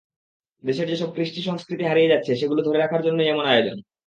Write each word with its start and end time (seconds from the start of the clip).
দেশের 0.63 0.87
যেসব 0.87 1.09
কৃষ্টি, 1.15 1.39
সংস্কৃতি 1.41 1.83
হারিয়ে 1.85 2.11
যাচ্ছে 2.13 2.31
সেগুলো 2.35 2.61
ধরে 2.63 2.77
রাখার 2.79 3.01
জন্যই 3.03 3.29
এমন 3.29 3.45
আয়োজন। 3.45 3.77